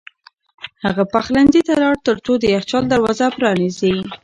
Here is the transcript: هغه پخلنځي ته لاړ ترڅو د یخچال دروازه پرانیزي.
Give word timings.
هغه 0.85 1.03
پخلنځي 1.13 1.61
ته 1.67 1.73
لاړ 1.81 1.95
ترڅو 2.07 2.33
د 2.39 2.43
یخچال 2.55 2.83
دروازه 2.87 3.27
پرانیزي. 3.37 3.95